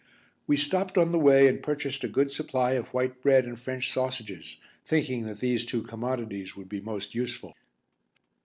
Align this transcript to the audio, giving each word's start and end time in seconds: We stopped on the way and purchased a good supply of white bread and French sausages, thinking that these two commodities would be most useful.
We 0.47 0.57
stopped 0.57 0.97
on 0.97 1.11
the 1.11 1.19
way 1.19 1.47
and 1.47 1.61
purchased 1.61 2.03
a 2.03 2.07
good 2.07 2.31
supply 2.31 2.71
of 2.71 2.91
white 2.91 3.21
bread 3.21 3.45
and 3.45 3.55
French 3.59 3.91
sausages, 3.91 4.57
thinking 4.83 5.27
that 5.27 5.41
these 5.41 5.63
two 5.63 5.83
commodities 5.83 6.57
would 6.57 6.69
be 6.69 6.81
most 6.81 7.13
useful. 7.13 7.53